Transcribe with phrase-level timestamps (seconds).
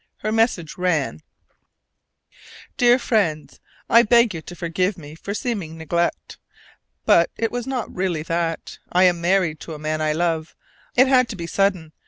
[0.21, 1.21] Her message ran:
[2.75, 6.39] Dear Friends I beg you to forgive me for seeming neglect,
[7.05, 8.79] but it was not really that.
[8.91, 10.55] I am married to a man I love.
[10.95, 11.91] It had to be sudden.